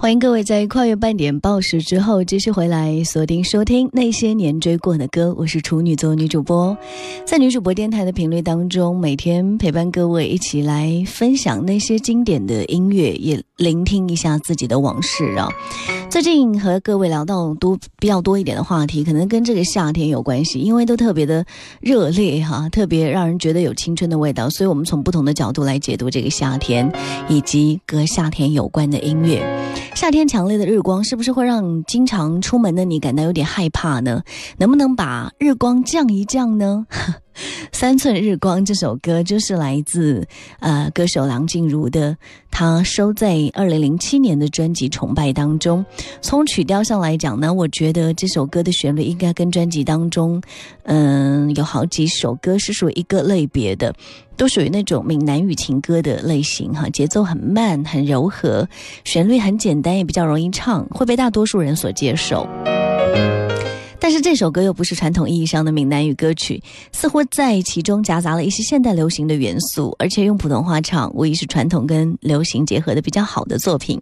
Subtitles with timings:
[0.00, 6.76] 欢迎各位在跨越半点报时之后继续回来锁定收听那些年追过的歌，我是处女座女主播，
[7.26, 15.48] 在女主播电台的频率当中，每天陪伴各位一起来分享那些经典的音乐，也聆听一下自己的往事啊。
[16.08, 21.44] 最近和各位聊到多比较多一点的话题，可能跟这个夏天有关系，因为都特别的
[21.80, 26.88] 热烈哈，特别让人觉得有青春的味道，所以我们从不同的角度来解读这个夏天，
[27.28, 29.57] 以及和夏天有关的音乐。
[29.98, 34.22] 夏天强烈的日光是不是会让经常出门的你感到有点害怕呢？
[34.56, 36.86] 能不能把日光降一降呢？
[37.72, 40.26] 三寸日光这首歌就是来自
[40.60, 42.16] 呃歌手梁静茹的，
[42.50, 45.84] 她收在二零零七年的专辑《崇拜》当中。
[46.20, 50.40] 从曲调上来讲呢，我觉得这首歌的旋律应该跟专辑当中，
[50.84, 53.94] 嗯，有好几首歌是属于一个类别的，
[54.36, 58.68] 都属于那种闽南语情歌的类型哈，节奏很慢很柔和，
[59.04, 62.46] 旋律很简单也比较容易唱，会被大多数人所接受。
[64.00, 74.00] 但是这首歌又不是传统意义上的闽南语歌曲，似乎在其中夹杂了一些现代流行的元素，而且用普通话唱，无疑是传统跟流行结合的比较好的作品。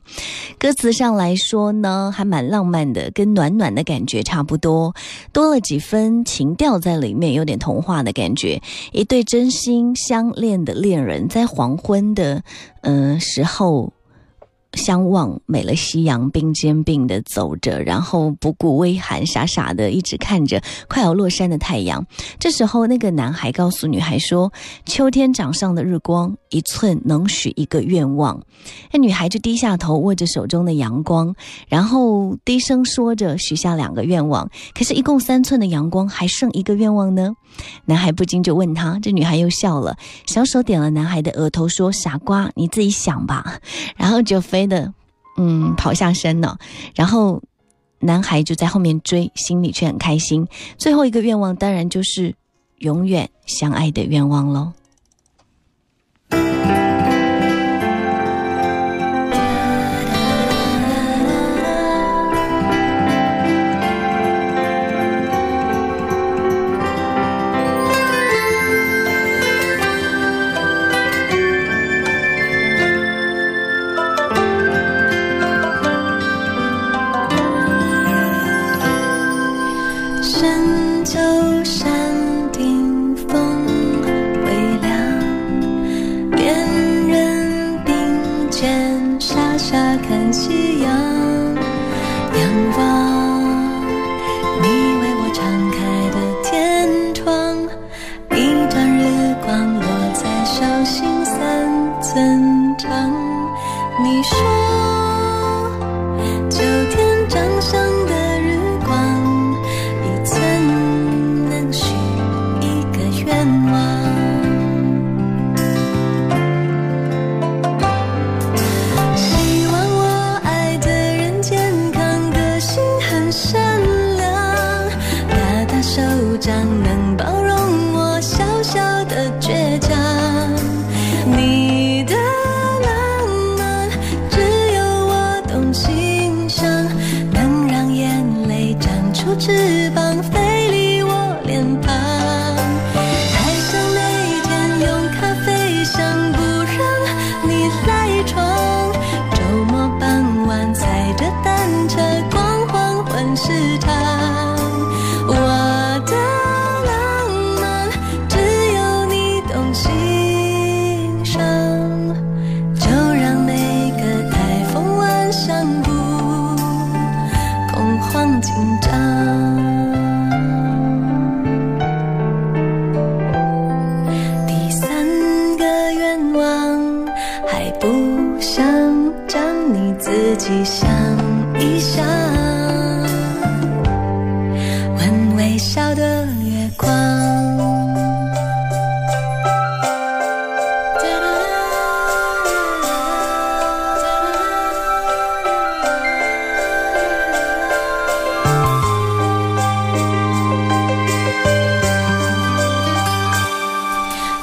[0.59, 4.95] 歌词上来说呢，还蛮浪漫的，跟暖暖的感觉差不多，
[5.33, 8.61] 多了几分情调在里面，有点童话的感觉。
[8.93, 12.43] 一对真心相恋的恋人，在黄昏的
[12.83, 13.93] 嗯时候。
[14.75, 22.05] 相望，美了夕阳，并肩并的走着，然后不顾微寒，傻傻的一直看着快要落山的太阳。
[22.39, 24.53] 这时候，那个男孩告诉女孩说
[24.85, 28.43] ：“秋天掌上的日光，一寸能许一个愿望。”
[28.91, 31.35] 那女孩就低下头，握着手中的阳光，
[31.69, 34.49] 然后低声说着，许下两个愿望。
[34.75, 37.35] 可是，一共三寸的阳光，还剩一个愿望呢？
[37.85, 39.97] 男孩不禁就问他，这女孩又笑了，
[40.27, 43.61] 小手点了男孩的额头，说：“傻瓜，你自己想吧。
[43.97, 44.93] ”然后就飞的，
[45.37, 46.59] 嗯，跑下山了。
[46.95, 47.43] 然后
[48.01, 50.47] 男孩就在后面追，心里却很开心。
[50.77, 52.35] 最后一个愿望，当然就是
[52.79, 54.73] 永远相爱的愿望喽。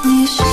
[0.06, 0.53] 你是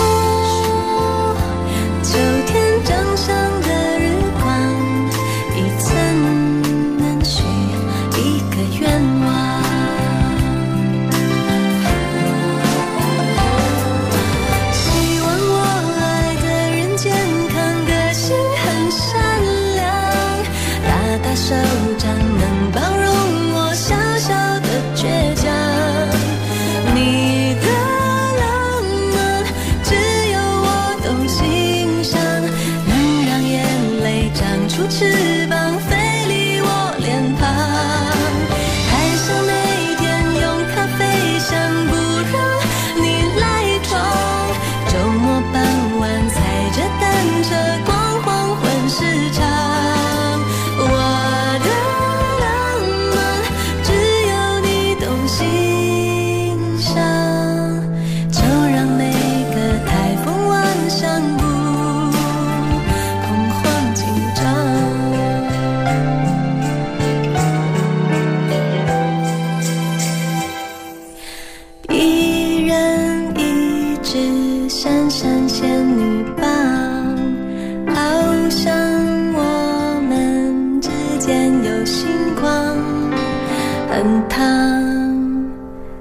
[84.02, 84.40] 很烫，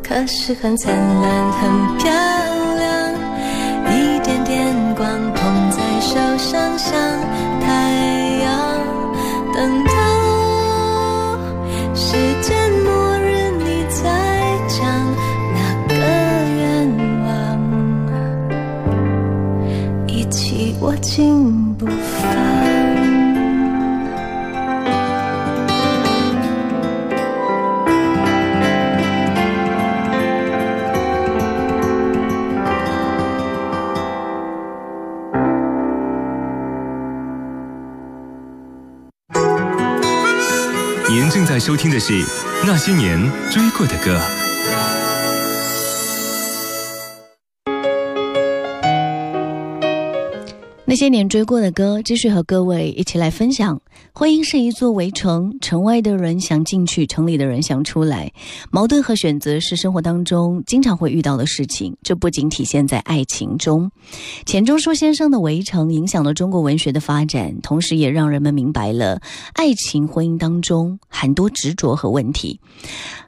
[0.01, 2.09] 可是很灿烂，很漂
[2.77, 3.11] 亮，
[3.91, 6.97] 一点点光捧在手上，像
[7.59, 7.91] 太
[8.41, 8.47] 阳。
[9.53, 9.83] 等
[41.09, 42.23] 您正在收听的是
[42.63, 43.19] 那些年
[43.49, 44.48] 追过的歌。
[50.89, 53.79] 那些年追过的歌，继续和各位一起来分享。
[54.11, 58.33] 婚姻是一座围城，城外的人想进去，城里的人想出来。
[58.71, 63.91] 矛盾和选择是生活当中经常会遇到的事情，这不仅体现在爱情中。
[64.47, 69.21] 钱钟书先生的《围城》影响了中国文学的发展，同时也让人们明白了
[69.53, 72.59] 爱情婚姻当中很多执着和问题。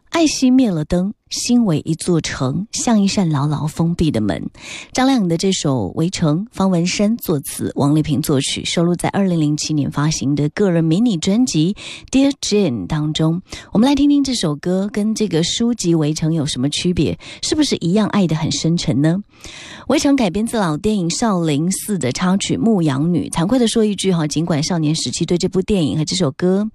[0.10, 1.13] 爱熄灭了灯。
[1.31, 4.50] 心为一座城，像一扇牢牢封闭的门。
[4.92, 11.75] 张靓颖的这首《围城》，方文山作词，王丽萍作曲，收录在二零零七年发行的个人迷你专辑
[12.12, 13.42] 《Dear Jane》当中。
[13.72, 17.17] 我们来听听这首歌跟这个书籍《围城》有什么区别？
[17.41, 19.24] 是不是一样爱得很深沉呢？
[19.88, 23.29] 《围城》改编自老电影《少林寺》的插曲《牧羊女》。
[23.32, 26.70] 惭愧的说一句哈，尽管少年时期对这部电影和这首歌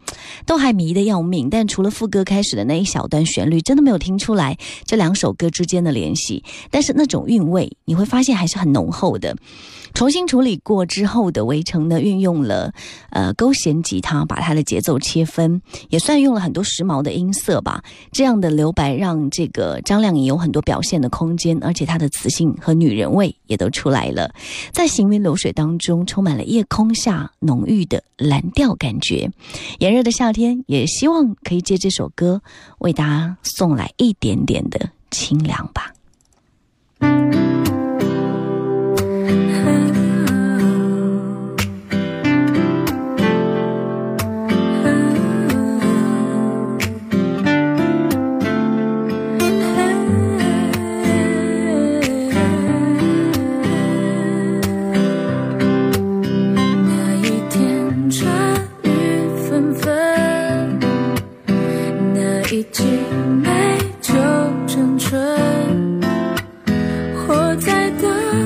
[0.47, 4.46] 都还迷得要命，但除了副歌开始的那一小段旋律，真的没有听出来。
[4.85, 9.37] 这两首歌之间的联系，但是那种韵味你会发现还是很浓厚的。
[9.95, 12.75] 重新处理过之后的《围城》呢，运用了
[13.11, 17.83] 呃勾弦吉他，把它的节奏切分，也算用了很多时髦的音色吧。
[18.13, 24.35] 这样的留白让这个张靓颖有很多表现的空间，而且她的磁性和女人味也都出来了。
[24.71, 29.31] 在行云流水当中，充满了夜空下浓郁的蓝调感觉。
[29.79, 32.43] 炎热的夏天，也希望可以借这首歌
[32.81, 35.93] 为大家送来一点点的清凉吧。
[67.59, 68.46] 在等。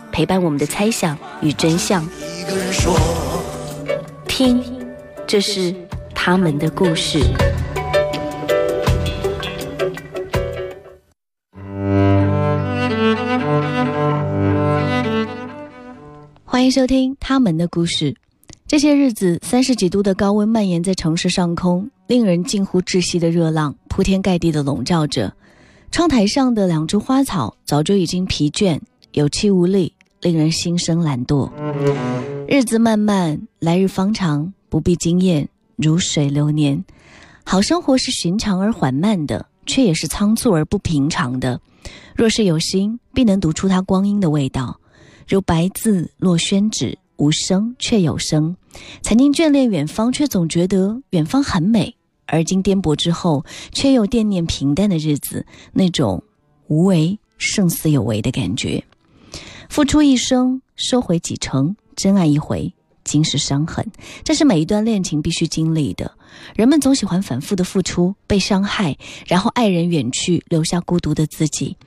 [0.11, 2.05] 陪伴我们的猜想与真相，
[4.27, 4.61] 听，
[5.25, 5.73] 这是
[6.13, 7.19] 他们的故事。
[16.43, 18.13] 欢迎收听他们的故事。
[18.67, 25.33] 这些日子，三十几度的高温蔓延在城市上空，令人近乎窒息的热浪铺天盖地的笼罩着。
[25.89, 28.79] 窗台上的两株花草早就已经疲倦。
[29.13, 31.49] 有气无力，令人心生懒惰。
[32.47, 36.83] 日子漫漫，来日方长，不必惊艳，如水流年。
[37.43, 41.59] 好生活是寻常而缓慢的，却也是仓促而不平常的。
[42.15, 44.79] 若是有心，必能读出它光阴的味道。
[45.27, 48.55] 如白字落宣纸，无声却有声。
[49.01, 51.95] 曾经眷恋远方，却总觉得远方很美；
[52.27, 56.21] 而今颠簸之后，却又惦念平淡的日子，那种
[56.67, 58.83] 无为胜似有为的感觉。
[59.71, 62.73] 付出一生，收回几成；真爱一回，
[63.05, 63.89] 尽是伤痕。
[64.21, 66.11] 这是每一段恋情必须经历的。
[66.53, 71.77] 人们总喜欢反复的付出，被伤害，然后爱人远去，留下孤独的自己。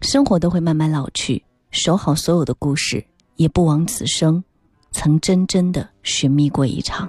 [0.00, 3.04] 生活都会慢慢老去，守好所有的故事，
[3.36, 4.42] 也不枉此生
[4.90, 7.06] 曾真真的寻觅过一场。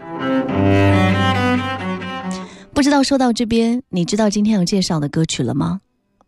[2.74, 5.80] 不知道说到这边，你知道今天要介绍的歌曲了吗？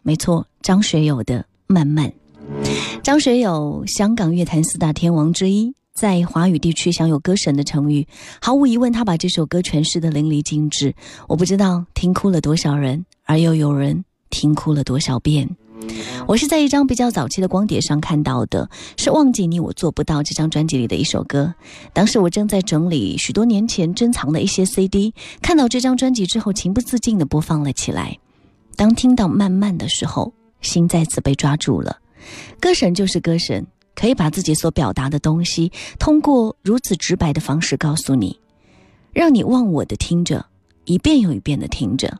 [0.01, 2.07] 没错，张学友的《慢慢》。
[3.03, 8.07] 张学友，香港乐坛四大天王之一，在华语地区享有“歌神”的称誉。
[8.39, 10.93] 毫无疑问，他把这首歌诠释的淋漓尽致。
[11.27, 15.49] 我不知道听哭了多少人，而又有人听哭了多少遍。
[16.27, 21.51] 我是在一张比较早期的光碟上看到的，是《忘记你我做不到》这张专辑里的一首歌。
[21.93, 28.15] 当时我正在整理许多年前珍藏的一些 CD，看到这张专辑之后，情不自禁地播放了起来。
[28.75, 30.31] 当听到《慢慢》的时候，
[30.61, 31.97] 心再次被抓住了。
[32.59, 38.39] 歌神就是歌神，可以把自己所表达的东西，通过如此直白的方式告诉你，
[39.13, 40.45] 让你忘我的听着，
[40.85, 42.19] 一遍又一遍的听着。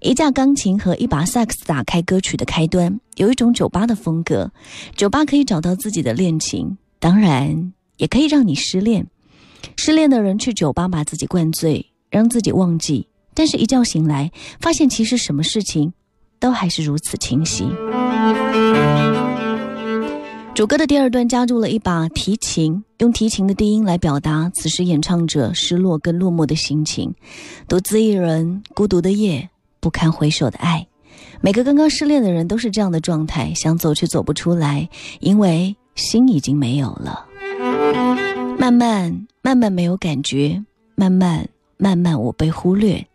[0.00, 4.52] 一架钢琴和一把萨克斯打开歌曲的开端，有一种酒吧的风格。
[4.94, 9.06] 酒吧可以找到自己的恋情，当然也可以让你失恋。
[9.76, 14.30] 失恋的人去酒吧把自己灌醉，让自己忘记，但是一觉醒来，
[14.60, 15.92] 发现其实什么事情。
[16.38, 17.66] 都还是如此清晰。
[20.54, 27.14] 主歌的第二段加入了一把提琴，用提琴的低音来表达此时演唱者失落跟落寞的心情。
[27.68, 29.50] 独自一人，孤独的夜，
[29.80, 30.86] 不堪回首的爱。
[31.42, 34.88] 每个刚刚失恋的人都是这样的状态，想走却走不出来，
[35.20, 37.26] 因为心已经没有了。
[38.58, 40.64] 慢慢慢慢没有感觉，
[40.94, 43.06] 慢慢慢慢我被忽略。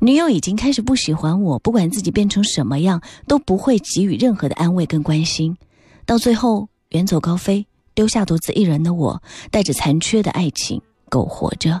[0.00, 5.56] 女友已经开始不喜欢我，不管自己变成什么样，都不会给予任何的安慰跟关心，
[6.04, 11.80] 到最后远走高飞，丢下独自一人的我，带着残缺的爱情苟活着。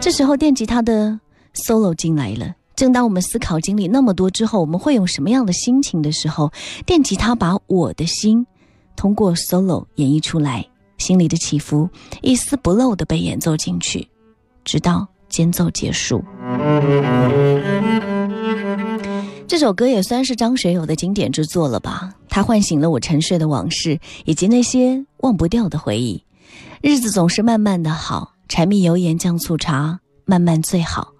[0.00, 1.18] 这时候电吉他的
[1.54, 2.54] solo 进来了。
[2.76, 6.50] 正当我们思考经历那么多之后，我们会用什么样的心情的时候，
[6.84, 8.44] 电吉他把我的心
[8.96, 10.66] 通过 solo 演绎出来，
[10.98, 11.88] 心里的起伏
[12.20, 14.08] 一丝不漏的被演奏进去，
[14.64, 15.06] 直到。
[15.34, 16.24] 间奏结束，
[19.48, 22.14] 这首歌也算是张学友的经典之作了吧？
[22.28, 26.22] 它唤醒了我沉睡的往事，以及那些忘不掉的回忆。
[26.80, 31.12] 日子总是慢慢的好，柴米油盐酱醋茶，慢慢最好，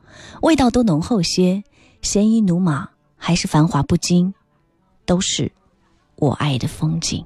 [0.43, 1.65] 味道都浓厚些。
[2.01, 4.33] 鲜衣怒马还是繁华不惊，
[5.05, 5.51] 都是
[6.15, 7.25] 我爱的风景。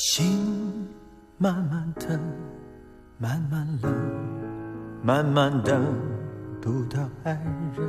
[0.00, 0.86] 心
[1.38, 1.92] 慢慢
[5.64, 5.80] 等
[6.60, 7.32] 不到爱
[7.76, 7.84] 人，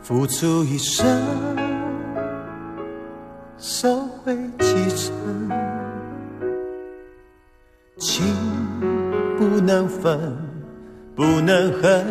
[0.00, 1.06] 付出一生，
[3.58, 5.12] 收回几成。
[7.98, 8.24] 情
[9.36, 10.18] 不能分，
[11.14, 12.06] 不能恨，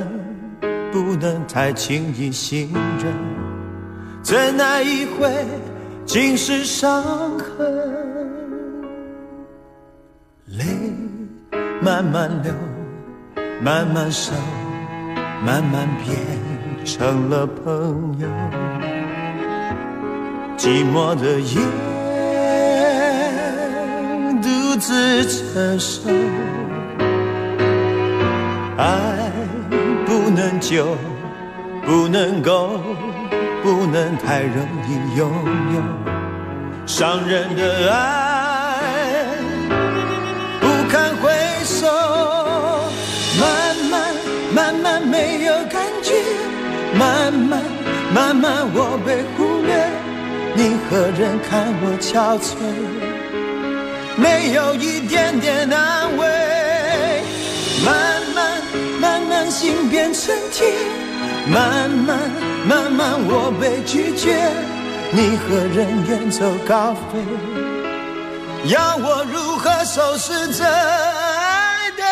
[0.91, 3.11] 不能太轻易信任。
[4.21, 5.27] 怎奈一回，
[6.05, 7.01] 尽是伤
[7.39, 7.57] 痕。
[10.47, 10.63] 泪
[11.81, 12.53] 慢慢流，
[13.61, 14.33] 慢慢收，
[15.45, 16.15] 慢慢变
[16.85, 18.27] 成了朋友。
[20.57, 21.59] 寂寞的夜，
[24.41, 26.09] 独自承受。
[28.77, 29.31] 爱
[30.05, 30.95] 不能久，
[31.85, 32.79] 不能够，
[33.63, 35.31] 不能太容易拥
[35.73, 35.81] 有。
[36.85, 39.33] 伤人的爱，
[40.59, 41.31] 不堪回
[41.63, 41.87] 首。
[43.39, 44.13] 慢慢
[44.53, 46.13] 慢慢没有感觉，
[46.99, 47.61] 慢慢
[48.13, 49.71] 慢慢我被忽略。
[50.55, 52.51] 你何人看我憔悴？
[54.17, 56.27] 没有一点点安慰。
[57.85, 58.61] 慢慢
[58.99, 60.67] 慢慢心变成铁，
[61.47, 62.19] 慢慢
[62.67, 64.51] 慢慢我被拒绝。
[65.11, 67.19] 你和人远走高飞？
[68.65, 72.03] 要我如何收拾这爱的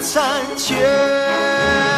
[0.00, 1.97] 残缺？